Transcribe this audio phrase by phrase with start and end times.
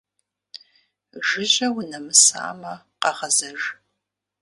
[1.27, 3.61] Жыжьэ унэмысамэ, къэгъэзэж.